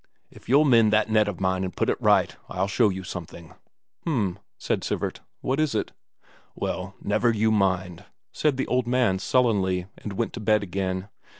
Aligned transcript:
If 0.31 0.49
you'll 0.49 0.65
mend 0.65 0.91
that 0.91 1.11
net 1.11 1.27
of 1.27 1.39
mine 1.39 1.63
and 1.63 1.77
put 1.77 1.87
it 1.87 2.01
right, 2.01 2.35
I'll 2.49 2.67
show 2.67 2.89
you 2.89 3.03
something." 3.03 3.53
"H'm," 4.01 4.39
said 4.57 4.83
Sivert. 4.83 5.19
"What 5.41 5.59
is 5.59 5.75
it?" 5.75 5.91
"Well, 6.55 6.95
never 7.03 7.29
you 7.31 7.51
mind," 7.51 8.05
said 8.31 8.57
the 8.57 8.65
old 8.65 8.87
man 8.87 9.19
sullenly, 9.19 9.85
and 9.99 10.13
went 10.13 10.33
to 10.33 10.39
bed 10.39 10.63
again. 10.63 11.07